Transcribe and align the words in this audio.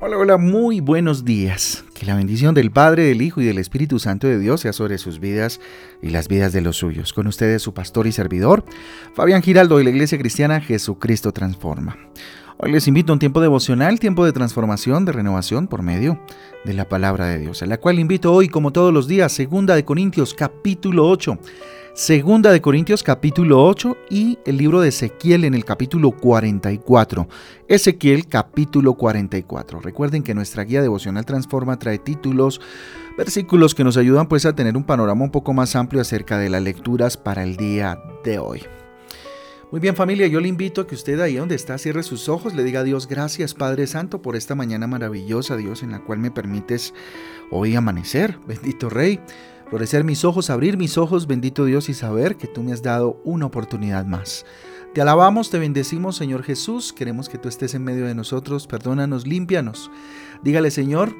Hola, 0.00 0.16
hola, 0.16 0.36
muy 0.36 0.78
buenos 0.78 1.24
días. 1.24 1.84
Que 1.92 2.06
la 2.06 2.14
bendición 2.14 2.54
del 2.54 2.70
Padre, 2.70 3.06
del 3.06 3.20
Hijo 3.20 3.40
y 3.40 3.44
del 3.44 3.58
Espíritu 3.58 3.98
Santo 3.98 4.28
de 4.28 4.38
Dios 4.38 4.60
sea 4.60 4.72
sobre 4.72 4.96
sus 4.96 5.18
vidas 5.18 5.60
y 6.00 6.10
las 6.10 6.28
vidas 6.28 6.52
de 6.52 6.60
los 6.60 6.76
suyos. 6.76 7.12
Con 7.12 7.26
ustedes 7.26 7.62
su 7.62 7.74
pastor 7.74 8.06
y 8.06 8.12
servidor, 8.12 8.64
Fabián 9.14 9.42
Giraldo 9.42 9.76
de 9.76 9.82
la 9.82 9.90
Iglesia 9.90 10.16
Cristiana 10.16 10.60
Jesucristo 10.60 11.32
Transforma. 11.32 11.98
Hoy 12.58 12.70
les 12.70 12.86
invito 12.86 13.10
a 13.10 13.14
un 13.14 13.18
tiempo 13.18 13.40
devocional, 13.40 13.98
tiempo 13.98 14.24
de 14.24 14.30
transformación, 14.32 15.04
de 15.04 15.10
renovación 15.10 15.66
por 15.66 15.82
medio 15.82 16.20
de 16.64 16.74
la 16.74 16.88
palabra 16.88 17.26
de 17.26 17.40
Dios, 17.40 17.64
a 17.64 17.66
la 17.66 17.78
cual 17.78 17.98
invito 17.98 18.32
hoy, 18.32 18.48
como 18.48 18.72
todos 18.72 18.94
los 18.94 19.08
días, 19.08 19.32
segunda 19.32 19.74
de 19.74 19.84
Corintios 19.84 20.32
capítulo 20.32 21.08
8 21.08 21.40
Segunda 21.98 22.52
de 22.52 22.60
Corintios 22.60 23.02
capítulo 23.02 23.60
8 23.64 23.96
y 24.08 24.38
el 24.44 24.56
libro 24.56 24.80
de 24.80 24.90
Ezequiel 24.90 25.42
en 25.42 25.54
el 25.54 25.64
capítulo 25.64 26.12
44. 26.12 27.26
Ezequiel 27.66 28.28
capítulo 28.28 28.94
44. 28.94 29.80
Recuerden 29.80 30.22
que 30.22 30.32
nuestra 30.32 30.62
guía 30.62 30.80
devocional 30.80 31.26
Transforma 31.26 31.76
trae 31.76 31.98
títulos, 31.98 32.60
versículos 33.16 33.74
que 33.74 33.82
nos 33.82 33.96
ayudan 33.96 34.28
pues 34.28 34.46
a 34.46 34.54
tener 34.54 34.76
un 34.76 34.84
panorama 34.84 35.24
un 35.24 35.32
poco 35.32 35.52
más 35.52 35.74
amplio 35.74 36.00
acerca 36.00 36.38
de 36.38 36.48
las 36.48 36.62
lecturas 36.62 37.16
para 37.16 37.42
el 37.42 37.56
día 37.56 38.00
de 38.22 38.38
hoy. 38.38 38.62
Muy 39.72 39.80
bien 39.80 39.96
familia, 39.96 40.28
yo 40.28 40.40
le 40.40 40.46
invito 40.46 40.82
a 40.82 40.86
que 40.86 40.94
usted 40.94 41.18
ahí 41.18 41.34
donde 41.34 41.56
está 41.56 41.78
cierre 41.78 42.04
sus 42.04 42.28
ojos, 42.28 42.54
le 42.54 42.62
diga 42.62 42.80
a 42.80 42.84
Dios 42.84 43.08
gracias 43.08 43.54
Padre 43.54 43.88
Santo 43.88 44.22
por 44.22 44.36
esta 44.36 44.54
mañana 44.54 44.86
maravillosa 44.86 45.56
Dios 45.56 45.82
en 45.82 45.90
la 45.90 45.98
cual 46.04 46.20
me 46.20 46.30
permites 46.30 46.94
hoy 47.50 47.74
amanecer. 47.74 48.38
Bendito 48.46 48.88
Rey. 48.88 49.20
Florecer 49.70 50.02
mis 50.02 50.24
ojos, 50.24 50.48
abrir 50.48 50.78
mis 50.78 50.96
ojos, 50.96 51.26
bendito 51.26 51.66
Dios, 51.66 51.90
y 51.90 51.94
saber 51.94 52.36
que 52.36 52.46
tú 52.46 52.62
me 52.62 52.72
has 52.72 52.82
dado 52.82 53.20
una 53.24 53.46
oportunidad 53.46 54.06
más. 54.06 54.46
Te 54.94 55.02
alabamos, 55.02 55.50
te 55.50 55.58
bendecimos, 55.58 56.16
Señor 56.16 56.42
Jesús. 56.42 56.94
Queremos 56.94 57.28
que 57.28 57.36
tú 57.36 57.50
estés 57.50 57.74
en 57.74 57.84
medio 57.84 58.06
de 58.06 58.14
nosotros. 58.14 58.66
Perdónanos, 58.66 59.26
límpianos. 59.26 59.90
Dígale, 60.42 60.70
Señor, 60.70 61.14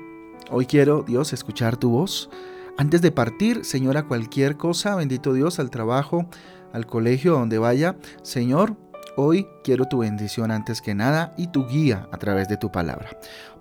hoy 0.51 0.65
quiero, 0.65 1.03
Dios, 1.07 1.35
escuchar 1.35 1.77
tu 1.77 1.91
voz. 1.91 2.31
Antes 2.79 3.03
de 3.03 3.13
partir, 3.13 3.67
Señor, 3.67 3.99
a 3.99 4.07
cualquier 4.07 4.57
cosa, 4.57 4.97
bendito 4.97 5.35
Dios, 5.35 5.59
al 5.59 5.69
trabajo, 5.69 6.31
al 6.73 6.87
colegio, 6.87 7.33
donde 7.33 7.59
vaya, 7.59 7.97
Señor, 8.23 8.77
hoy 9.17 9.47
quiero 9.63 9.85
tu 9.85 9.99
bendición 9.99 10.51
antes 10.51 10.81
que 10.81 10.95
nada 10.95 11.35
y 11.37 11.49
tu 11.49 11.67
guía 11.67 12.09
a 12.13 12.17
través 12.17 12.49
de 12.49 12.57
tu 12.57 12.73
palabra. 12.73 13.11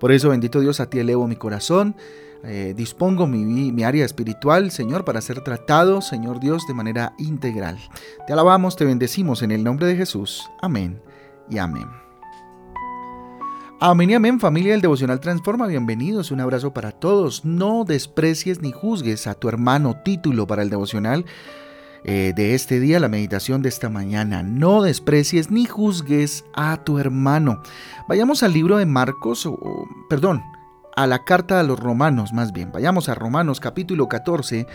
Por 0.00 0.12
eso, 0.12 0.30
bendito 0.30 0.60
Dios, 0.60 0.80
a 0.80 0.88
ti 0.88 0.98
elevo 0.98 1.28
mi 1.28 1.36
corazón. 1.36 1.94
Eh, 2.44 2.72
dispongo 2.76 3.26
mi, 3.26 3.82
área 3.82 4.04
espiritual, 4.04 4.70
Señor, 4.70 5.04
para 5.04 5.20
ser 5.20 5.42
tratado, 5.42 6.00
Señor 6.00 6.40
Dios, 6.40 6.66
de 6.68 6.74
manera 6.74 7.14
integral. 7.18 7.78
Te 8.26 8.32
alabamos, 8.32 8.76
te 8.76 8.84
bendecimos 8.84 9.42
en 9.42 9.50
el 9.50 9.64
nombre 9.64 9.86
de 9.86 9.96
Jesús. 9.96 10.48
Amén 10.60 11.02
y 11.50 11.58
amén. 11.58 11.88
Amén 13.80 14.10
y 14.10 14.14
amén, 14.14 14.40
familia 14.40 14.72
del 14.72 14.80
Devocional 14.80 15.20
Transforma, 15.20 15.68
bienvenidos, 15.68 16.32
un 16.32 16.40
abrazo 16.40 16.72
para 16.72 16.90
todos. 16.90 17.44
No 17.44 17.84
desprecies 17.84 18.60
ni 18.60 18.72
juzgues 18.72 19.28
a 19.28 19.34
tu 19.34 19.48
hermano 19.48 19.96
título 20.04 20.48
para 20.48 20.62
el 20.62 20.70
devocional 20.70 21.24
eh, 22.02 22.32
de 22.34 22.54
este 22.54 22.80
día, 22.80 22.98
la 22.98 23.08
meditación 23.08 23.62
de 23.62 23.68
esta 23.68 23.88
mañana. 23.88 24.42
No 24.42 24.82
desprecies 24.82 25.50
ni 25.50 25.64
juzgues 25.64 26.44
a 26.54 26.82
tu 26.82 26.98
hermano. 26.98 27.62
Vayamos 28.08 28.42
al 28.42 28.52
libro 28.52 28.78
de 28.78 28.86
Marcos, 28.86 29.46
o, 29.46 29.86
perdón, 30.08 30.42
a 30.98 31.06
la 31.06 31.24
carta 31.24 31.60
a 31.60 31.62
los 31.62 31.78
romanos, 31.78 32.32
más 32.32 32.52
bien. 32.52 32.72
Vayamos 32.72 33.08
a 33.08 33.14
Romanos 33.14 33.60
capítulo 33.60 34.08
14 34.08 34.66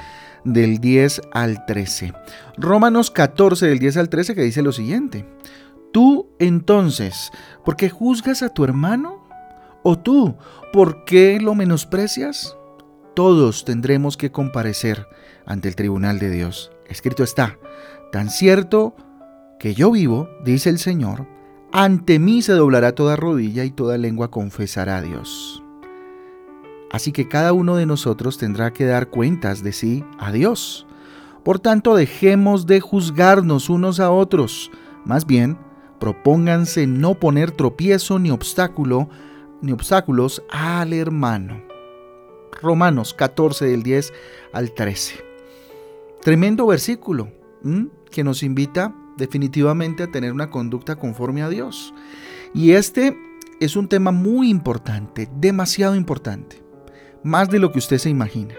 del 0.45 0.77
10 0.79 1.21
al 1.33 1.65
13. 1.65 2.13
Romanos 2.55 3.11
14 3.11 3.67
del 3.67 3.79
10 3.79 3.97
al 3.97 4.07
13 4.07 4.33
que 4.33 4.43
dice 4.43 4.61
lo 4.61 4.71
siguiente. 4.71 5.25
Tú 5.91 6.29
entonces, 6.39 7.29
¿por 7.65 7.75
qué 7.75 7.89
juzgas 7.89 8.41
a 8.41 8.47
tu 8.53 8.63
hermano? 8.63 9.27
¿O 9.83 9.99
tú, 9.99 10.37
por 10.71 11.03
qué 11.03 11.41
lo 11.41 11.55
menosprecias? 11.55 12.55
Todos 13.15 13.65
tendremos 13.65 14.15
que 14.15 14.31
comparecer 14.31 15.05
ante 15.45 15.67
el 15.67 15.75
tribunal 15.75 16.19
de 16.19 16.29
Dios. 16.29 16.71
Escrito 16.87 17.25
está, 17.25 17.57
tan 18.13 18.29
cierto 18.29 18.95
que 19.59 19.75
yo 19.75 19.91
vivo, 19.91 20.29
dice 20.45 20.69
el 20.69 20.79
Señor, 20.79 21.27
ante 21.73 22.17
mí 22.17 22.41
se 22.41 22.53
doblará 22.53 22.95
toda 22.95 23.17
rodilla 23.17 23.65
y 23.65 23.71
toda 23.71 23.97
lengua 23.97 24.31
confesará 24.31 24.97
a 24.97 25.01
Dios. 25.01 25.62
Así 26.93 27.11
que 27.11 27.27
cada 27.27 27.53
uno 27.53 27.75
de 27.75 27.87
nosotros 27.87 28.37
tendrá 28.37 28.71
que 28.71 28.85
dar 28.85 29.09
cuentas 29.09 29.63
de 29.63 29.73
sí 29.73 30.05
a 30.19 30.31
Dios. 30.31 30.85
Por 31.43 31.59
tanto, 31.59 31.95
dejemos 31.95 32.67
de 32.67 32.81
juzgarnos 32.81 33.71
unos 33.71 33.99
a 33.99 34.11
otros. 34.11 34.69
Más 35.03 35.25
bien, 35.25 35.57
propónganse 35.99 36.85
no 36.85 37.15
poner 37.15 37.49
tropiezo 37.49 38.19
ni 38.19 38.29
obstáculo 38.29 39.09
ni 39.59 39.71
obstáculos 39.71 40.43
al 40.51 40.93
hermano. 40.93 41.63
Romanos 42.61 43.15
14 43.15 43.65
del 43.65 43.81
10 43.81 44.13
al 44.53 44.71
13. 44.71 45.15
Tremendo 46.21 46.67
versículo 46.67 47.31
que 48.11 48.23
nos 48.23 48.43
invita 48.43 48.95
definitivamente 49.17 50.03
a 50.03 50.11
tener 50.11 50.31
una 50.31 50.51
conducta 50.51 50.95
conforme 50.97 51.41
a 51.41 51.49
Dios. 51.49 51.91
Y 52.53 52.73
este 52.73 53.17
es 53.59 53.75
un 53.75 53.87
tema 53.87 54.11
muy 54.11 54.51
importante, 54.51 55.27
demasiado 55.35 55.95
importante 55.95 56.62
más 57.23 57.49
de 57.49 57.59
lo 57.59 57.71
que 57.71 57.79
usted 57.79 57.97
se 57.97 58.09
imagina. 58.09 58.55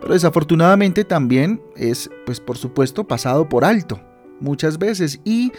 Pero 0.00 0.14
desafortunadamente 0.14 1.04
también 1.04 1.60
es, 1.76 2.10
pues 2.26 2.40
por 2.40 2.56
supuesto, 2.56 3.06
pasado 3.06 3.48
por 3.48 3.64
alto 3.64 4.00
muchas 4.40 4.78
veces 4.78 5.20
y 5.24 5.52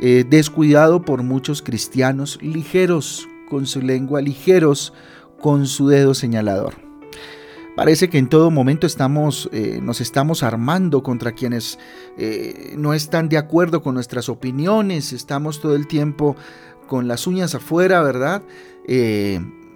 eh, 0.00 0.24
descuidado 0.28 1.02
por 1.02 1.22
muchos 1.22 1.62
cristianos 1.62 2.38
ligeros 2.42 3.28
con 3.48 3.66
su 3.66 3.82
lengua, 3.82 4.20
ligeros 4.20 4.92
con 5.40 5.66
su 5.66 5.88
dedo 5.88 6.14
señalador. 6.14 6.74
Parece 7.76 8.10
que 8.10 8.18
en 8.18 8.28
todo 8.28 8.50
momento 8.50 8.86
estamos, 8.86 9.48
eh, 9.52 9.80
nos 9.82 10.00
estamos 10.00 10.42
armando 10.42 11.02
contra 11.02 11.32
quienes 11.32 11.78
eh, 12.18 12.74
no 12.76 12.94
están 12.94 13.28
de 13.28 13.38
acuerdo 13.38 13.82
con 13.82 13.94
nuestras 13.94 14.28
opiniones, 14.28 15.12
estamos 15.12 15.60
todo 15.60 15.76
el 15.76 15.86
tiempo 15.86 16.36
con 16.88 17.08
las 17.08 17.26
uñas 17.26 17.54
afuera, 17.54 18.02
¿verdad? 18.02 18.42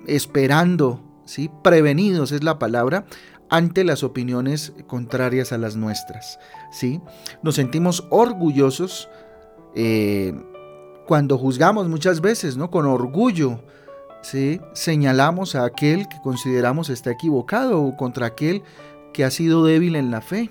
esperando 0.06 1.04
¿sí? 1.25 1.51
Prevenidos 1.62 2.33
es 2.33 2.43
la 2.43 2.59
palabra 2.59 3.07
ante 3.51 3.85
las 3.85 4.03
opiniones 4.03 4.73
contrarias 4.87 5.53
a 5.53 5.59
las 5.59 5.77
nuestras, 5.77 6.39
¿sí? 6.73 7.01
Nos 7.43 7.57
sentimos 7.57 8.07
orgullosos 8.11 9.09
eh, 9.75 10.35
cuando 11.07 11.39
juzgamos 11.39 11.89
muchas 11.89 12.21
veces, 12.21 12.57
¿no? 12.57 12.71
Con 12.71 12.87
orgullo, 12.87 13.61
¿sí? 14.23 14.61
Señalamos 14.73 15.55
a 15.55 15.65
aquel 15.65 16.09
que 16.09 16.17
consideramos 16.23 16.89
está 16.91 17.11
equivocado 17.11 17.83
o 17.83 17.97
contra 17.97 18.27
aquel 18.27 18.62
que 19.12 19.25
ha 19.25 19.31
sido 19.31 19.65
débil 19.65 19.97
en 19.97 20.11
la 20.11 20.21
fe. 20.21 20.51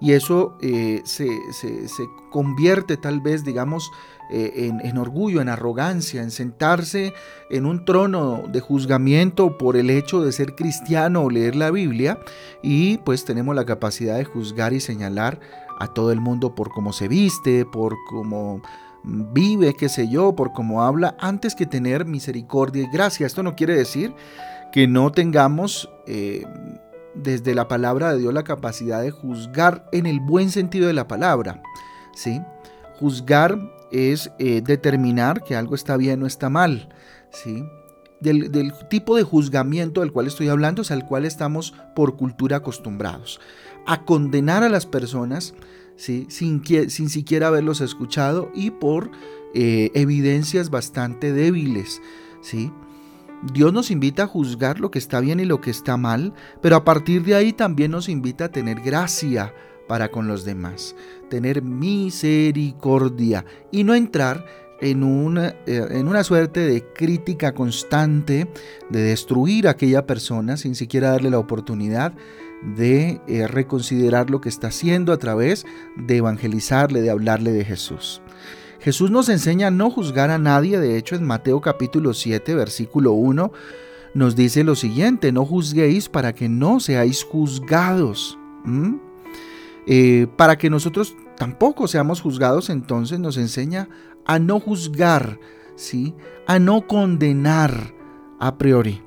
Y 0.00 0.12
eso 0.12 0.56
eh, 0.62 1.02
se, 1.04 1.28
se 1.52 2.06
convierte 2.30 2.96
tal 2.96 3.20
vez, 3.20 3.44
digamos, 3.44 3.90
eh, 4.32 4.70
en, 4.82 4.98
orgullo, 4.98 5.40
en 5.40 5.48
arrogancia, 5.48 6.22
en 6.22 6.30
sentarse 6.30 7.12
en 7.50 7.66
un 7.66 7.84
trono 7.84 8.44
de 8.48 8.60
juzgamiento 8.60 9.58
por 9.58 9.76
el 9.76 9.90
hecho 9.90 10.22
de 10.22 10.30
ser 10.30 10.54
cristiano 10.54 11.22
o 11.22 11.30
leer 11.30 11.56
la 11.56 11.72
Biblia 11.72 12.20
y 12.62 12.98
pues 12.98 13.24
tenemos 13.24 13.56
la 13.56 13.64
capacidad 13.64 14.16
de 14.16 14.24
juzgar 14.24 14.72
y 14.72 14.78
señalar 14.78 15.40
a 15.80 15.88
todo 15.88 16.12
el 16.12 16.20
mundo 16.20 16.54
por 16.54 16.70
cómo 16.70 16.92
se 16.92 17.08
viste, 17.08 17.64
por 17.64 17.96
cómo 18.08 18.62
vive, 19.02 19.74
qué 19.74 19.88
sé 19.88 20.08
yo, 20.08 20.36
por 20.36 20.52
cómo 20.52 20.82
habla, 20.82 21.16
antes 21.18 21.56
que 21.56 21.66
tener 21.66 22.04
misericordia 22.04 22.84
y 22.84 22.90
gracia. 22.92 23.26
Esto 23.26 23.42
no 23.42 23.56
quiere 23.56 23.74
decir 23.74 24.14
que 24.72 24.86
no 24.86 25.10
tengamos 25.10 25.90
eh, 26.06 26.44
desde 27.14 27.54
la 27.54 27.66
palabra 27.66 28.12
de 28.12 28.18
Dios 28.18 28.32
la 28.32 28.44
capacidad 28.44 29.02
de 29.02 29.10
juzgar 29.10 29.88
en 29.90 30.06
el 30.06 30.20
buen 30.20 30.50
sentido 30.50 30.86
de 30.86 30.92
la 30.92 31.08
palabra, 31.08 31.62
¿sí? 32.14 32.40
Juzgar 33.00 33.58
es 33.90 34.30
eh, 34.38 34.62
determinar 34.64 35.42
que 35.42 35.56
algo 35.56 35.74
está 35.74 35.96
bien 35.96 36.22
o 36.22 36.26
está 36.26 36.48
mal. 36.48 36.88
¿sí? 37.30 37.64
Del, 38.20 38.72
tipo 38.88 39.16
de 39.16 39.22
juzgamiento 39.22 40.00
del 40.00 40.12
cual 40.12 40.26
estoy 40.26 40.48
hablando 40.48 40.82
es 40.82 40.90
al 40.90 41.06
cual 41.06 41.24
estamos 41.24 41.74
por 41.94 42.16
cultura 42.16 42.58
acostumbrados. 42.58 43.40
A 43.86 44.04
condenar 44.04 44.62
a 44.62 44.68
las 44.68 44.86
personas 44.86 45.54
¿sí? 45.96 46.26
sin, 46.28 46.62
sin 46.64 47.08
siquiera 47.08 47.48
haberlos 47.48 47.80
escuchado 47.80 48.50
y 48.54 48.70
por 48.70 49.10
eh, 49.54 49.90
evidencias 49.94 50.70
bastante 50.70 51.32
débiles. 51.32 52.02
¿sí? 52.42 52.70
Dios 53.54 53.72
nos 53.72 53.90
invita 53.90 54.24
a 54.24 54.26
juzgar 54.26 54.80
lo 54.80 54.90
que 54.90 54.98
está 54.98 55.20
bien 55.20 55.40
y 55.40 55.46
lo 55.46 55.60
que 55.60 55.70
está 55.70 55.96
mal, 55.96 56.34
pero 56.60 56.76
a 56.76 56.84
partir 56.84 57.24
de 57.24 57.34
ahí 57.34 57.52
también 57.52 57.90
nos 57.90 58.08
invita 58.08 58.46
a 58.46 58.52
tener 58.52 58.80
gracia 58.80 59.54
para 59.90 60.12
con 60.12 60.28
los 60.28 60.44
demás, 60.44 60.94
tener 61.30 61.62
misericordia 61.62 63.44
y 63.72 63.82
no 63.82 63.96
entrar 63.96 64.46
en 64.80 65.02
una, 65.02 65.48
eh, 65.66 65.84
en 65.90 66.06
una 66.06 66.22
suerte 66.22 66.60
de 66.60 66.84
crítica 66.94 67.54
constante, 67.54 68.46
de 68.88 69.00
destruir 69.00 69.66
a 69.66 69.72
aquella 69.72 70.06
persona 70.06 70.56
sin 70.56 70.76
siquiera 70.76 71.10
darle 71.10 71.28
la 71.28 71.40
oportunidad 71.40 72.12
de 72.76 73.20
eh, 73.26 73.48
reconsiderar 73.48 74.30
lo 74.30 74.40
que 74.40 74.48
está 74.48 74.68
haciendo 74.68 75.12
a 75.12 75.18
través 75.18 75.66
de 75.96 76.18
evangelizarle, 76.18 77.00
de 77.00 77.10
hablarle 77.10 77.50
de 77.50 77.64
Jesús. 77.64 78.22
Jesús 78.78 79.10
nos 79.10 79.28
enseña 79.28 79.66
a 79.66 79.72
no 79.72 79.90
juzgar 79.90 80.30
a 80.30 80.38
nadie, 80.38 80.78
de 80.78 80.98
hecho 80.98 81.16
en 81.16 81.24
Mateo 81.24 81.60
capítulo 81.60 82.14
7, 82.14 82.54
versículo 82.54 83.10
1, 83.10 83.50
nos 84.14 84.36
dice 84.36 84.62
lo 84.62 84.76
siguiente, 84.76 85.32
no 85.32 85.44
juzguéis 85.44 86.08
para 86.08 86.32
que 86.32 86.48
no 86.48 86.78
seáis 86.78 87.24
juzgados. 87.24 88.38
Eh, 89.86 90.26
para 90.36 90.58
que 90.58 90.70
nosotros 90.70 91.16
tampoco 91.36 91.88
seamos 91.88 92.20
juzgados, 92.20 92.70
entonces 92.70 93.18
nos 93.18 93.36
enseña 93.36 93.88
a 94.26 94.38
no 94.38 94.60
juzgar, 94.60 95.38
¿sí? 95.74 96.14
a 96.46 96.58
no 96.58 96.86
condenar 96.86 97.94
a 98.38 98.58
priori 98.58 99.02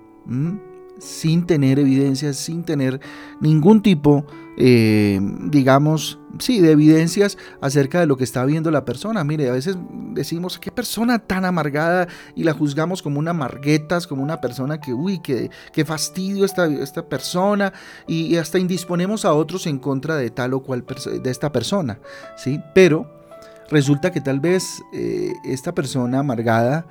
sin 1.03 1.45
tener 1.45 1.79
evidencias, 1.79 2.37
sin 2.37 2.63
tener 2.63 3.01
ningún 3.41 3.81
tipo, 3.81 4.25
eh, 4.57 5.19
digamos, 5.45 6.19
sí, 6.39 6.59
de 6.59 6.71
evidencias 6.71 7.37
acerca 7.61 7.99
de 7.99 8.05
lo 8.05 8.17
que 8.17 8.23
está 8.23 8.45
viendo 8.45 8.71
la 8.71 8.85
persona. 8.85 9.23
Mire, 9.23 9.49
a 9.49 9.53
veces 9.53 9.77
decimos, 10.13 10.59
qué 10.59 10.71
persona 10.71 11.19
tan 11.19 11.45
amargada 11.45 12.07
y 12.35 12.43
la 12.43 12.53
juzgamos 12.53 13.01
como 13.01 13.19
una 13.19 13.33
marguetas, 13.33 14.07
como 14.07 14.23
una 14.23 14.41
persona 14.41 14.79
que, 14.79 14.93
uy, 14.93 15.19
qué, 15.19 15.49
qué 15.71 15.85
fastidio 15.85 16.45
esta, 16.45 16.65
esta 16.67 17.07
persona 17.07 17.73
y, 18.07 18.35
hasta 18.37 18.59
indisponemos 18.59 19.25
a 19.25 19.33
otros 19.33 19.67
en 19.67 19.79
contra 19.79 20.15
de 20.15 20.29
tal 20.29 20.53
o 20.53 20.61
cual 20.61 20.85
de 21.23 21.29
esta 21.29 21.51
persona, 21.51 21.99
¿sí? 22.35 22.59
Pero 22.73 23.09
resulta 23.69 24.11
que 24.11 24.21
tal 24.21 24.39
vez 24.39 24.81
eh, 24.93 25.33
esta 25.45 25.73
persona 25.73 26.19
amargada 26.19 26.85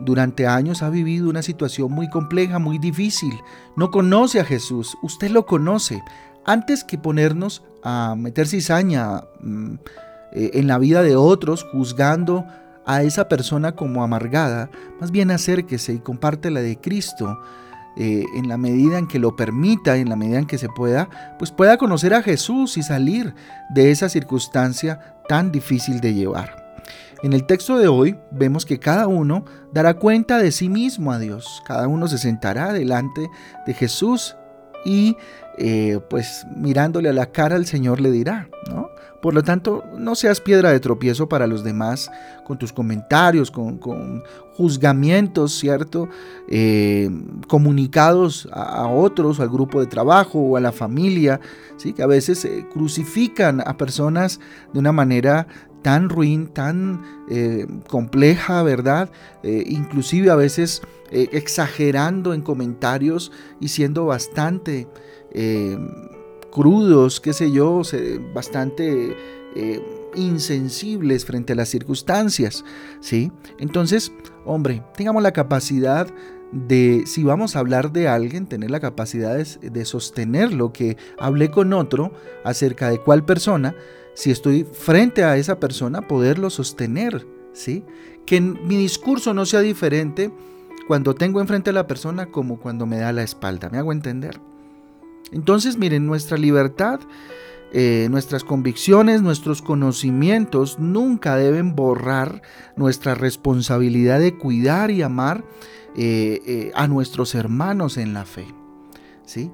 durante 0.00 0.46
años 0.46 0.82
ha 0.82 0.90
vivido 0.90 1.28
una 1.28 1.42
situación 1.42 1.90
muy 1.92 2.08
compleja, 2.08 2.58
muy 2.58 2.78
difícil. 2.78 3.34
No 3.76 3.90
conoce 3.90 4.40
a 4.40 4.44
Jesús. 4.44 4.96
Usted 5.02 5.30
lo 5.30 5.46
conoce. 5.46 6.02
Antes 6.44 6.84
que 6.84 6.98
ponernos 6.98 7.62
a 7.82 8.14
meter 8.16 8.46
cizaña 8.46 9.22
mm, 9.40 9.74
eh, 10.32 10.50
en 10.54 10.66
la 10.66 10.78
vida 10.78 11.02
de 11.02 11.16
otros, 11.16 11.64
juzgando 11.72 12.46
a 12.86 13.02
esa 13.02 13.28
persona 13.28 13.72
como 13.72 14.02
amargada, 14.02 14.70
más 15.00 15.10
bien 15.10 15.30
acérquese 15.30 15.92
y 15.92 15.98
comparte 15.98 16.50
la 16.50 16.60
de 16.60 16.80
Cristo. 16.80 17.38
Eh, 18.00 18.24
en 18.36 18.46
la 18.46 18.56
medida 18.56 18.96
en 18.96 19.08
que 19.08 19.18
lo 19.18 19.34
permita, 19.34 19.96
en 19.96 20.08
la 20.08 20.14
medida 20.14 20.38
en 20.38 20.46
que 20.46 20.56
se 20.56 20.68
pueda, 20.68 21.08
pues 21.36 21.50
pueda 21.50 21.78
conocer 21.78 22.14
a 22.14 22.22
Jesús 22.22 22.76
y 22.76 22.84
salir 22.84 23.34
de 23.70 23.90
esa 23.90 24.08
circunstancia 24.08 25.16
tan 25.28 25.50
difícil 25.50 26.00
de 26.00 26.14
llevar. 26.14 26.68
En 27.24 27.32
el 27.32 27.44
texto 27.44 27.76
de 27.76 27.88
hoy 27.88 28.16
vemos 28.30 28.64
que 28.64 28.78
cada 28.78 29.08
uno 29.08 29.44
dará 29.72 29.94
cuenta 29.94 30.38
de 30.38 30.52
sí 30.52 30.68
mismo 30.68 31.10
a 31.10 31.18
Dios. 31.18 31.60
Cada 31.66 31.88
uno 31.88 32.06
se 32.06 32.18
sentará 32.18 32.72
delante 32.72 33.28
de 33.66 33.74
Jesús 33.74 34.36
y 34.84 35.16
eh, 35.58 35.98
pues 36.08 36.46
mirándole 36.56 37.08
a 37.08 37.12
la 37.12 37.32
cara 37.32 37.56
al 37.56 37.66
Señor 37.66 38.00
le 38.00 38.10
dirá, 38.10 38.48
¿no? 38.70 38.90
Por 39.20 39.34
lo 39.34 39.42
tanto, 39.42 39.82
no 39.96 40.14
seas 40.14 40.40
piedra 40.40 40.70
de 40.70 40.78
tropiezo 40.78 41.28
para 41.28 41.48
los 41.48 41.64
demás 41.64 42.08
con 42.46 42.56
tus 42.56 42.72
comentarios, 42.72 43.50
con, 43.50 44.22
juzgamientos, 44.54 45.58
¿cierto? 45.58 46.08
Eh, 46.48 47.10
comunicados 47.48 48.48
a, 48.52 48.86
otros, 48.86 49.40
al 49.40 49.48
grupo 49.48 49.80
de 49.80 49.86
trabajo 49.86 50.38
o 50.38 50.56
a 50.56 50.60
la 50.60 50.70
familia, 50.70 51.40
¿sí? 51.78 51.92
Que 51.92 52.04
a 52.04 52.06
veces 52.06 52.48
crucifican 52.72 53.60
a 53.60 53.76
personas 53.76 54.38
de 54.72 54.78
una 54.78 54.92
manera 54.92 55.48
tan 55.82 56.08
ruin, 56.08 56.48
tan 56.48 57.02
eh, 57.28 57.66
compleja, 57.88 58.62
¿verdad? 58.62 59.10
Eh, 59.42 59.64
inclusive 59.66 60.30
a 60.30 60.36
veces 60.36 60.82
eh, 61.10 61.28
exagerando 61.32 62.34
en 62.34 62.42
comentarios 62.42 63.32
y 63.60 63.68
siendo 63.68 64.06
bastante 64.06 64.88
crudos, 66.50 67.20
qué 67.20 67.34
sé 67.34 67.52
yo, 67.52 67.82
bastante 68.32 69.14
insensibles 70.14 71.24
frente 71.24 71.52
a 71.52 71.56
las 71.56 71.68
circunstancias, 71.68 72.64
¿sí? 73.00 73.30
Entonces, 73.58 74.12
hombre, 74.44 74.82
tengamos 74.96 75.22
la 75.22 75.32
capacidad 75.32 76.08
de, 76.52 77.04
si 77.06 77.24
vamos 77.24 77.56
a 77.56 77.58
hablar 77.58 77.92
de 77.92 78.08
alguien, 78.08 78.46
tener 78.46 78.70
la 78.70 78.80
capacidad 78.80 79.36
de, 79.36 79.70
de 79.70 79.84
sostener 79.84 80.52
lo 80.52 80.72
que 80.72 80.96
hablé 81.18 81.50
con 81.50 81.72
otro 81.72 82.12
acerca 82.44 82.90
de 82.90 82.98
cuál 82.98 83.24
persona, 83.24 83.74
si 84.14 84.30
estoy 84.30 84.64
frente 84.64 85.24
a 85.24 85.36
esa 85.36 85.60
persona, 85.60 86.02
poderlo 86.02 86.50
sostener, 86.50 87.26
¿sí? 87.52 87.84
Que 88.26 88.40
mi 88.40 88.76
discurso 88.76 89.34
no 89.34 89.46
sea 89.46 89.60
diferente 89.60 90.30
cuando 90.88 91.14
tengo 91.14 91.42
enfrente 91.42 91.68
a 91.68 91.74
la 91.74 91.86
persona 91.86 92.26
como 92.26 92.58
cuando 92.58 92.86
me 92.86 92.96
da 92.96 93.12
la 93.12 93.22
espalda, 93.22 93.68
¿me 93.68 93.76
hago 93.76 93.92
entender? 93.92 94.40
Entonces, 95.32 95.76
miren, 95.76 96.06
nuestra 96.06 96.38
libertad, 96.38 97.00
eh, 97.74 98.08
nuestras 98.10 98.42
convicciones, 98.42 99.20
nuestros 99.20 99.60
conocimientos 99.60 100.78
nunca 100.78 101.36
deben 101.36 101.76
borrar 101.76 102.40
nuestra 102.74 103.14
responsabilidad 103.14 104.18
de 104.18 104.38
cuidar 104.38 104.90
y 104.90 105.02
amar 105.02 105.44
eh, 105.94 106.40
eh, 106.46 106.72
a 106.74 106.88
nuestros 106.88 107.34
hermanos 107.34 107.98
en 107.98 108.14
la 108.14 108.24
fe. 108.24 108.46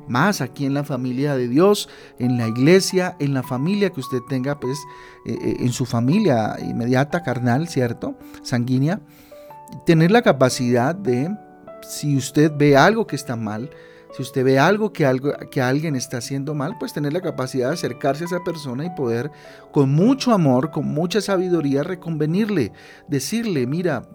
Más 0.07 0.41
aquí 0.41 0.67
en 0.67 0.75
la 0.75 0.85
familia 0.85 1.35
de 1.35 1.49
Dios, 1.49 1.89
en 2.21 2.39
la 2.39 2.47
iglesia, 2.47 3.17
en 3.19 3.35
la 3.35 3.43
familia 3.43 3.91
que 3.91 3.99
usted 3.99 4.21
tenga, 4.29 4.61
pues, 4.61 4.79
en 5.25 5.73
su 5.73 5.85
familia 5.85 6.57
inmediata, 6.61 7.25
carnal, 7.25 7.67
¿cierto? 7.67 8.17
Sanguínea. 8.45 9.01
Tener 9.87 10.11
la 10.11 10.23
capacidad 10.23 10.95
de, 10.95 11.35
si 11.83 12.17
usted 12.17 12.53
ve 12.57 12.77
algo 12.77 13.07
que 13.07 13.17
está 13.17 13.37
mal, 13.37 13.71
si 14.17 14.23
usted 14.23 14.45
ve 14.45 14.61
algo 14.61 14.93
que, 14.93 15.05
algo 15.05 15.33
que 15.51 15.61
alguien 15.61 15.97
está 15.97 16.19
haciendo 16.19 16.55
mal, 16.55 16.77
pues 16.79 16.93
tener 16.93 17.13
la 17.13 17.21
capacidad 17.21 17.69
de 17.69 17.75
acercarse 17.75 18.23
a 18.23 18.27
esa 18.29 18.45
persona 18.45 18.85
y 18.85 18.91
poder 18.91 19.33
con 19.73 19.91
mucho 19.93 20.33
amor, 20.33 20.71
con 20.71 20.87
mucha 20.87 21.21
sabiduría 21.21 21.83
reconvenirle, 21.83 22.71
decirle, 23.09 23.67
mira, 23.67 24.09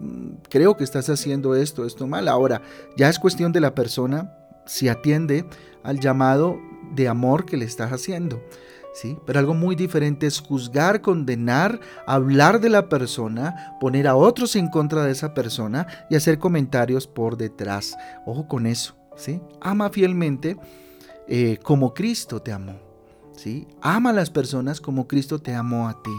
creo 0.48 0.74
que 0.78 0.84
estás 0.84 1.10
haciendo 1.10 1.54
esto, 1.54 1.84
esto 1.84 2.06
mal. 2.06 2.28
Ahora, 2.28 2.62
ya 2.96 3.10
es 3.10 3.18
cuestión 3.18 3.52
de 3.52 3.60
la 3.60 3.74
persona 3.74 4.32
si 4.64 4.88
atiende 4.88 5.44
al 5.82 6.00
llamado 6.00 6.58
de 6.94 7.06
amor 7.06 7.44
que 7.44 7.58
le 7.58 7.66
estás 7.66 7.92
haciendo. 7.92 8.42
¿Sí? 8.92 9.16
Pero 9.24 9.38
algo 9.38 9.54
muy 9.54 9.76
diferente 9.76 10.26
es 10.26 10.40
juzgar, 10.40 11.00
condenar, 11.00 11.78
hablar 12.06 12.60
de 12.60 12.70
la 12.70 12.88
persona, 12.88 13.76
poner 13.80 14.08
a 14.08 14.16
otros 14.16 14.56
en 14.56 14.68
contra 14.68 15.04
de 15.04 15.12
esa 15.12 15.32
persona 15.32 15.86
y 16.10 16.16
hacer 16.16 16.38
comentarios 16.38 17.06
por 17.06 17.36
detrás. 17.36 17.96
Ojo 18.26 18.48
con 18.48 18.66
eso. 18.66 18.96
Ama 19.60 19.90
fielmente 19.90 20.56
eh, 21.28 21.58
como 21.62 21.92
Cristo 21.94 22.40
te 22.40 22.52
amó. 22.52 22.89
Ama 23.80 24.10
a 24.10 24.12
las 24.12 24.30
personas 24.30 24.80
como 24.80 25.06
Cristo 25.06 25.38
te 25.38 25.54
amó 25.54 25.88
a 25.88 26.02
ti. 26.02 26.10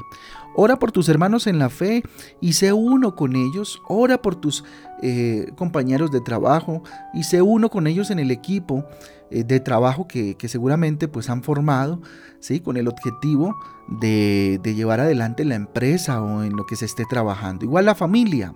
Ora 0.56 0.78
por 0.78 0.92
tus 0.92 1.08
hermanos 1.08 1.48
en 1.48 1.60
la 1.60 1.70
fe 1.70 2.04
y 2.42 2.54
sé 2.54 2.74
uno 2.74 3.16
con 3.16 3.36
ellos. 3.36 3.82
Ora 3.88 4.22
por 4.22 4.36
tus 4.36 4.64
eh, 5.02 5.52
compañeros 5.56 6.12
de 6.12 6.22
trabajo 6.22 6.84
y 7.14 7.24
sé 7.24 7.42
uno 7.42 7.70
con 7.70 7.88
ellos 7.88 8.12
en 8.12 8.20
el 8.20 8.32
equipo 8.32 8.86
eh, 9.30 9.44
de 9.44 9.60
trabajo 9.60 10.08
que, 10.08 10.36
seguramente 10.48 11.08
pues 11.08 11.30
han 11.30 11.44
formado, 11.44 12.02
¿sí? 12.40 12.60
Con 12.60 12.78
el 12.78 12.88
objetivo 12.88 13.56
de 13.88 14.60
llevar 14.76 15.00
adelante 15.00 15.46
la 15.46 15.56
empresa 15.56 16.22
o 16.22 16.44
en 16.44 16.56
lo 16.56 16.66
que 16.66 16.76
se 16.76 16.86
esté 16.86 17.06
trabajando. 17.10 17.66
Igual 17.66 17.86
la 17.86 17.96
familia. 17.96 18.54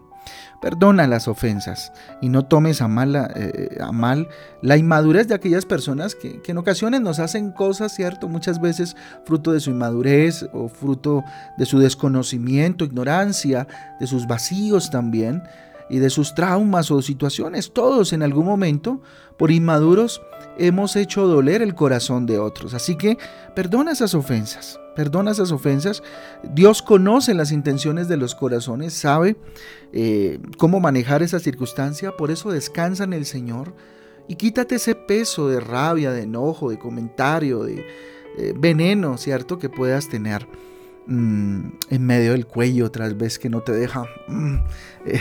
Perdona 0.62 1.08
las 1.08 1.28
ofensas 1.28 1.92
y 2.22 2.30
no 2.30 2.46
tomes 2.46 2.82
a 2.82 2.88
mal, 2.88 3.16
eh, 3.36 3.78
a 3.82 3.92
mal 3.92 4.28
la 4.62 4.78
inmadurez 4.78 5.28
de 5.28 5.36
aquellas 5.36 5.66
personas 5.66 6.16
que, 6.16 6.42
en 6.46 6.58
ocasiones 6.58 7.02
nos 7.02 7.20
hacen 7.20 7.52
cosas, 7.52 7.94
¿cierto? 7.94 8.28
Muchas 8.28 8.60
veces 8.60 8.96
fruto 9.26 9.52
de 9.52 9.60
su 9.60 9.72
inmadurez 9.72 10.48
o 10.54 10.70
fruto 10.70 11.24
de 11.58 11.66
su 11.66 11.80
desconocimiento, 11.80 12.86
ignorancia, 12.86 13.68
de 14.00 14.08
sus 14.08 14.28
vacíos 14.28 14.90
también 14.90 15.44
y 15.90 16.00
de 16.00 16.10
sus 16.10 16.34
traumas 16.34 16.90
o 16.92 17.02
situaciones. 17.02 17.72
Todos 17.74 18.14
en 18.14 18.24
algún 18.24 18.46
momento, 18.46 19.02
por 19.38 19.52
inmaduros, 19.52 20.22
hemos 20.58 20.96
hecho 20.96 21.28
doler 21.28 21.62
el 21.62 21.76
corazón 21.76 22.26
de 22.26 22.40
otros. 22.40 22.74
Así 22.74 22.96
que 22.96 23.18
perdona 23.56 23.92
esas 23.92 24.16
ofensas. 24.16 24.80
Perdona 24.96 25.32
esas 25.32 25.52
ofensas. 25.52 26.04
Dios 26.54 26.82
conoce 26.82 27.34
las 27.34 27.52
intenciones 27.52 28.08
de 28.08 28.18
los 28.18 28.36
corazones, 28.36 28.94
sabe 28.94 29.36
eh, 29.94 30.40
cómo 30.58 30.80
manejar 30.80 31.24
esa 31.24 31.40
circunstancia, 31.40 32.16
por 32.18 32.32
eso 32.32 32.52
descansa 32.52 33.04
en 33.04 33.14
el 33.14 33.26
Señor 33.26 33.74
y 34.28 34.36
quítate 34.36 34.76
ese 34.76 34.96
peso 34.96 35.50
de 35.50 35.60
rabia, 35.60 36.12
de 36.12 36.24
enojo, 36.24 36.70
de 36.70 36.80
comentario, 36.80 37.64
de 37.64 37.86
veneno, 38.56 39.18
¿cierto? 39.18 39.60
Que 39.60 39.70
puedas 39.70 40.10
tener 40.10 40.48
mm, 41.08 41.60
en 41.90 42.06
medio 42.06 42.32
del 42.32 42.46
cuello, 42.46 42.90
tras 42.92 43.18
vez 43.18 43.40
que 43.40 43.50
no 43.50 43.62
te 43.62 43.72
deja 43.72 44.06
mm, 44.28 44.56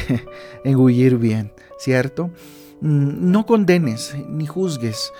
engullir 0.65 1.19
bien, 1.19 1.53
¿cierto? 1.79 2.31
Mm, 2.81 3.31
no 3.31 3.47
condenes 3.47 4.15
ni 4.29 4.47
juzgues 4.47 5.13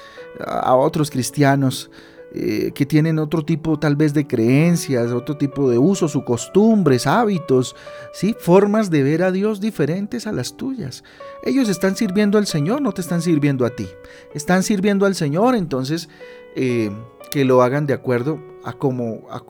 a 0.45 0.75
otros 0.75 1.11
cristianos 1.11 1.91
eh, 2.37 2.73
que 2.75 2.85
tienen 2.85 3.21
otro 3.21 3.45
tipo 3.45 3.79
tal 3.79 3.95
vez 3.95 4.13
de 4.13 4.27
creencias, 4.27 5.13
otro 5.13 5.37
tipo 5.37 5.71
de 5.71 5.79
usos 5.79 6.17
o 6.17 6.25
costumbres, 6.25 7.07
hábitos, 7.07 7.77
¿sí? 8.13 8.35
formas 8.39 8.91
de 8.91 9.05
ver 9.05 9.23
a 9.23 9.31
Dios 9.31 9.61
diferentes 9.61 10.27
a 10.27 10.33
las 10.33 10.57
tuyas. 10.57 11.05
Ellos 11.45 11.69
están 11.69 11.95
sirviendo 11.95 12.37
al 12.37 12.47
Señor, 12.47 12.83
no 12.83 12.93
te 12.93 13.03
están 13.03 13.23
sirviendo 13.23 13.65
a 13.65 13.71
ti. 13.71 13.87
Están 14.35 14.65
sirviendo 14.65 15.07
al 15.07 15.15
Señor, 15.15 15.55
entonces 15.55 16.09
eh, 16.57 16.91
que 17.31 17.45
lo 17.45 17.63
hagan 17.63 17.87
de 17.87 17.95
acuerdo 17.95 18.41
a 18.65 18.73
como, 18.73 19.23
a 19.31 19.43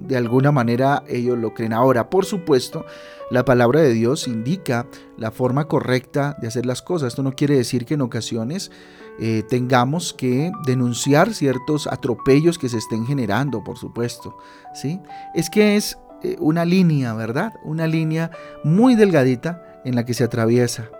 de 0.00 0.16
alguna 0.16 0.52
manera 0.52 1.02
ellos 1.08 1.38
lo 1.38 1.54
creen. 1.54 1.72
Ahora, 1.72 2.08
por 2.08 2.24
supuesto, 2.24 2.86
la 3.30 3.44
palabra 3.44 3.80
de 3.80 3.92
Dios 3.92 4.28
indica 4.28 4.86
la 5.16 5.30
forma 5.30 5.66
correcta 5.66 6.36
de 6.40 6.48
hacer 6.48 6.66
las 6.66 6.82
cosas. 6.82 7.08
Esto 7.08 7.22
no 7.22 7.32
quiere 7.32 7.56
decir 7.56 7.84
que 7.84 7.94
en 7.94 8.02
ocasiones 8.02 8.70
eh, 9.18 9.42
tengamos 9.48 10.14
que 10.14 10.50
denunciar 10.66 11.34
ciertos 11.34 11.86
atropellos 11.86 12.58
que 12.58 12.68
se 12.68 12.78
estén 12.78 13.06
generando, 13.06 13.62
por 13.62 13.76
supuesto. 13.76 14.36
¿sí? 14.74 15.00
Es 15.34 15.50
que 15.50 15.76
es 15.76 15.98
eh, 16.22 16.36
una 16.38 16.64
línea, 16.64 17.12
¿verdad? 17.14 17.54
Una 17.64 17.86
línea 17.86 18.30
muy 18.64 18.94
delgadita 18.94 19.80
en 19.84 19.94
la 19.94 20.04
que 20.04 20.14
se 20.14 20.24
atraviesa. 20.24 20.90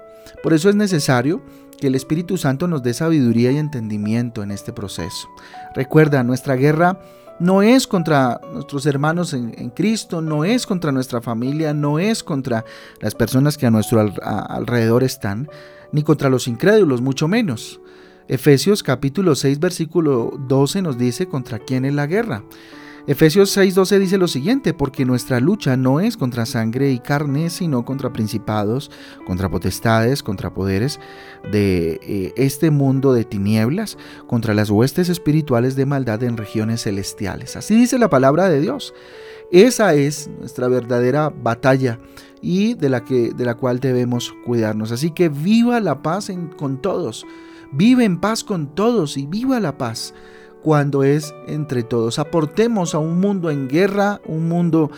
Por 0.43 0.53
eso 0.53 0.69
es 0.69 0.77
necesario 0.77 1.43
que 1.81 1.87
el 1.87 1.95
Espíritu 1.95 2.37
Santo 2.37 2.69
nos 2.69 2.83
dé 2.83 2.95
sabiduría 2.95 3.51
y 3.51 3.57
entendimiento 3.57 4.43
en 4.43 4.51
este 4.51 4.73
proceso. 4.73 5.29
Recuerda, 5.75 6.23
nuestra 6.23 6.55
guerra 6.57 7.01
no 7.41 7.63
es 7.63 7.87
contra 7.87 8.41
nuestros 8.53 8.87
hermanos 8.87 9.33
en, 9.33 9.71
Cristo, 9.71 10.21
no 10.21 10.45
es 10.45 10.67
contra 10.67 10.93
nuestra 10.93 11.23
familia, 11.23 11.73
no 11.73 11.99
es 11.99 12.23
contra 12.23 12.65
las 13.01 13.15
personas 13.15 13.57
que 13.57 13.67
a 13.67 13.71
nuestro 13.71 14.01
alrededor 14.23 15.03
están, 15.03 15.49
ni 15.91 16.03
contra 16.03 16.29
los 16.29 16.47
incrédulos, 16.47 17.01
mucho 17.01 17.27
menos. 17.29 17.81
Efesios 18.29 18.83
capítulo 18.85 19.35
6 19.35 19.59
versículo 19.59 20.33
12 20.47 20.83
nos 20.83 20.99
dice 20.99 21.27
contra 21.27 21.59
quién 21.59 21.85
es 21.85 21.95
la 21.95 22.07
guerra. 22.07 22.45
Efesios 23.07 23.57
6:12 23.57 23.99
dice 23.99 24.19
lo 24.19 24.29
siguiente, 24.29 24.75
porque 24.75 25.05
nuestra 25.05 25.41
lucha 25.41 25.77
no 25.77 26.01
es 26.01 26.17
contra 26.17 26.47
sangre 26.47 26.93
y 26.93 26.99
carne, 26.99 27.51
sino 27.51 27.85
contra 27.85 28.13
principados, 28.13 28.91
contra 29.27 29.49
potestades, 29.49 30.23
contra 30.23 30.53
poderes 30.53 31.01
de 31.51 31.99
eh, 32.03 32.33
este 32.37 32.71
mundo 32.71 33.13
de 33.13 33.25
tinieblas, 33.25 33.97
contra 34.27 34.55
las 34.55 34.71
huestes 34.71 35.09
espirituales 35.09 35.77
de 35.77 35.87
maldad 35.87 36.23
en 36.23 36.37
regiones 36.37 36.83
celestiales. 36.83 37.57
Así 37.57 37.75
dice 37.75 37.99
la 37.99 38.11
palabra 38.11 38.49
de 38.49 38.61
Dios. 38.61 38.95
Esa 39.51 39.95
es 39.95 40.31
nuestra 40.39 40.69
verdadera 40.69 41.31
batalla 41.31 41.99
y 42.41 42.75
de 42.75 42.89
la, 42.89 43.05
que, 43.05 43.33
de 43.33 43.45
la 43.45 43.57
cual 43.57 43.81
debemos 43.81 44.33
cuidarnos. 44.45 44.93
Así 44.93 45.11
que 45.11 45.29
viva 45.29 45.81
la 45.81 46.03
paz 46.03 46.31
con 46.57 46.81
todos, 46.81 47.27
vive 47.73 48.05
en 48.05 48.21
paz 48.21 48.45
con 48.45 48.75
todos 48.75 49.17
y 49.17 49.27
viva 49.27 49.59
la 49.59 49.77
paz 49.77 50.15
cuando 50.63 51.03
es 51.03 51.35
entre 51.47 51.83
todos. 51.83 52.19
Aportemos 52.19 52.95
a 52.95 52.99
un 52.99 53.21
mundo 53.21 53.51
en 53.51 53.69
guerra, 53.69 54.21
un 54.27 54.49
mundo 54.49 54.91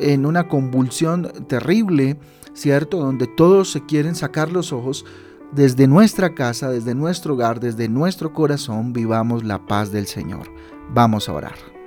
en 0.00 0.26
una 0.26 0.48
convulsión 0.48 1.30
terrible, 1.46 2.18
¿cierto? 2.54 2.98
Donde 2.98 3.26
todos 3.26 3.70
se 3.70 3.84
quieren 3.86 4.14
sacar 4.14 4.50
los 4.50 4.72
ojos. 4.72 5.04
Desde 5.52 5.86
nuestra 5.86 6.34
casa, 6.34 6.70
desde 6.70 6.94
nuestro 6.94 7.34
hogar, 7.34 7.60
desde 7.60 7.88
nuestro 7.88 8.32
corazón, 8.32 8.92
vivamos 8.92 9.44
la 9.44 9.66
paz 9.66 9.90
del 9.90 10.06
Señor. 10.06 10.50
Vamos 10.92 11.28
a 11.28 11.32
orar. 11.32 11.77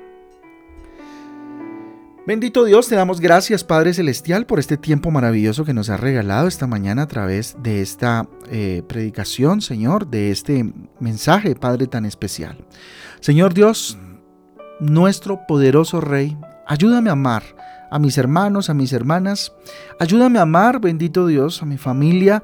Bendito 2.27 2.65
Dios, 2.65 2.87
te 2.87 2.93
damos 2.93 3.19
gracias 3.19 3.63
Padre 3.63 3.95
Celestial 3.95 4.45
por 4.45 4.59
este 4.59 4.77
tiempo 4.77 5.09
maravilloso 5.09 5.65
que 5.65 5.73
nos 5.73 5.89
ha 5.89 5.97
regalado 5.97 6.47
esta 6.47 6.67
mañana 6.67 7.01
a 7.01 7.07
través 7.07 7.57
de 7.63 7.81
esta 7.81 8.27
eh, 8.51 8.83
predicación, 8.87 9.59
Señor, 9.59 10.05
de 10.05 10.29
este 10.29 10.71
mensaje, 10.99 11.55
Padre, 11.55 11.87
tan 11.87 12.05
especial. 12.05 12.63
Señor 13.21 13.55
Dios, 13.55 13.97
nuestro 14.79 15.47
poderoso 15.47 15.99
Rey, 15.99 16.37
ayúdame 16.67 17.09
a 17.09 17.13
amar 17.13 17.41
a 17.89 17.97
mis 17.97 18.19
hermanos, 18.19 18.69
a 18.69 18.75
mis 18.75 18.93
hermanas, 18.93 19.51
ayúdame 19.99 20.37
a 20.37 20.43
amar, 20.43 20.79
bendito 20.79 21.25
Dios, 21.25 21.63
a 21.63 21.65
mi 21.65 21.79
familia, 21.79 22.43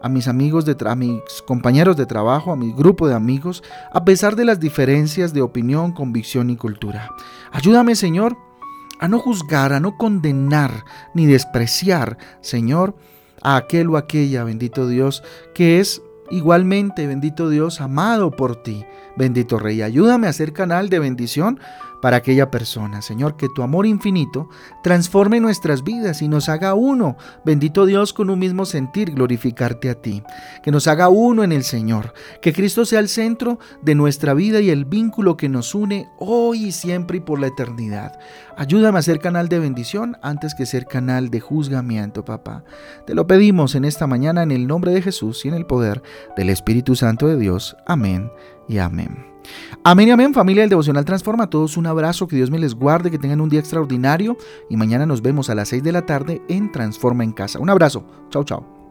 a 0.00 0.08
mis 0.08 0.28
amigos, 0.28 0.64
de 0.64 0.76
a 0.88 0.94
mis 0.94 1.20
compañeros 1.44 1.96
de 1.96 2.06
trabajo, 2.06 2.52
a 2.52 2.56
mi 2.56 2.72
grupo 2.72 3.08
de 3.08 3.14
amigos, 3.14 3.64
a 3.92 4.04
pesar 4.04 4.36
de 4.36 4.44
las 4.44 4.60
diferencias 4.60 5.34
de 5.34 5.42
opinión, 5.42 5.90
convicción 5.90 6.48
y 6.48 6.56
cultura. 6.56 7.10
Ayúdame, 7.50 7.96
Señor, 7.96 8.36
a 9.00 9.08
no 9.08 9.18
juzgar, 9.18 9.72
a 9.72 9.80
no 9.80 9.96
condenar 9.96 10.84
ni 11.14 11.26
despreciar, 11.26 12.18
Señor, 12.40 12.96
a 13.42 13.56
aquel 13.56 13.90
o 13.90 13.96
aquella, 13.96 14.44
bendito 14.44 14.88
Dios, 14.88 15.22
que 15.54 15.80
es 15.80 16.02
igualmente, 16.30 17.06
bendito 17.06 17.48
Dios, 17.48 17.80
amado 17.80 18.30
por 18.30 18.56
ti. 18.62 18.84
Bendito 19.16 19.58
Rey, 19.58 19.82
ayúdame 19.82 20.26
a 20.26 20.32
ser 20.32 20.52
canal 20.52 20.88
de 20.88 20.98
bendición 20.98 21.60
para 22.06 22.18
aquella 22.18 22.52
persona. 22.52 23.02
Señor, 23.02 23.36
que 23.36 23.48
tu 23.48 23.64
amor 23.64 23.84
infinito 23.84 24.48
transforme 24.80 25.40
nuestras 25.40 25.82
vidas 25.82 26.22
y 26.22 26.28
nos 26.28 26.48
haga 26.48 26.74
uno, 26.74 27.16
bendito 27.44 27.84
Dios, 27.84 28.12
con 28.12 28.30
un 28.30 28.38
mismo 28.38 28.64
sentir, 28.64 29.10
glorificarte 29.10 29.90
a 29.90 29.96
ti. 29.96 30.22
Que 30.62 30.70
nos 30.70 30.86
haga 30.86 31.08
uno 31.08 31.42
en 31.42 31.50
el 31.50 31.64
Señor. 31.64 32.14
Que 32.40 32.52
Cristo 32.52 32.84
sea 32.84 33.00
el 33.00 33.08
centro 33.08 33.58
de 33.82 33.96
nuestra 33.96 34.34
vida 34.34 34.60
y 34.60 34.70
el 34.70 34.84
vínculo 34.84 35.36
que 35.36 35.48
nos 35.48 35.74
une 35.74 36.08
hoy 36.20 36.66
y 36.66 36.70
siempre 36.70 37.16
y 37.16 37.22
por 37.22 37.40
la 37.40 37.48
eternidad. 37.48 38.16
Ayúdame 38.56 39.00
a 39.00 39.02
ser 39.02 39.18
canal 39.18 39.48
de 39.48 39.58
bendición 39.58 40.16
antes 40.22 40.54
que 40.54 40.64
ser 40.64 40.86
canal 40.86 41.28
de 41.28 41.40
juzgamiento, 41.40 42.24
papá. 42.24 42.62
Te 43.04 43.16
lo 43.16 43.26
pedimos 43.26 43.74
en 43.74 43.84
esta 43.84 44.06
mañana 44.06 44.44
en 44.44 44.52
el 44.52 44.68
nombre 44.68 44.92
de 44.92 45.02
Jesús 45.02 45.44
y 45.44 45.48
en 45.48 45.54
el 45.54 45.66
poder 45.66 46.04
del 46.36 46.50
Espíritu 46.50 46.94
Santo 46.94 47.26
de 47.26 47.36
Dios. 47.36 47.76
Amén 47.84 48.30
y 48.68 48.78
amén. 48.78 49.35
Amén 49.84 50.08
y 50.08 50.10
amén, 50.10 50.34
familia 50.34 50.62
del 50.62 50.70
Devocional 50.70 51.04
Transforma. 51.04 51.44
A 51.44 51.50
todos 51.50 51.76
un 51.76 51.86
abrazo, 51.86 52.26
que 52.26 52.36
Dios 52.36 52.50
me 52.50 52.58
les 52.58 52.74
guarde, 52.74 53.10
que 53.10 53.18
tengan 53.18 53.40
un 53.40 53.48
día 53.48 53.60
extraordinario 53.60 54.36
y 54.68 54.76
mañana 54.76 55.06
nos 55.06 55.22
vemos 55.22 55.50
a 55.50 55.54
las 55.54 55.68
6 55.68 55.82
de 55.82 55.92
la 55.92 56.06
tarde 56.06 56.42
en 56.48 56.72
Transforma 56.72 57.24
en 57.24 57.32
Casa. 57.32 57.58
Un 57.58 57.70
abrazo, 57.70 58.04
chao, 58.30 58.44
chao. 58.44 58.85